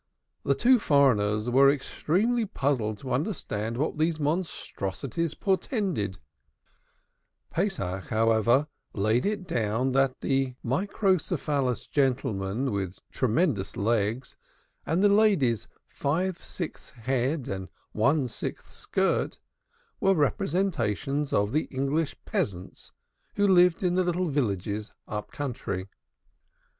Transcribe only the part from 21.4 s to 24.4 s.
the English peasants who lived in the little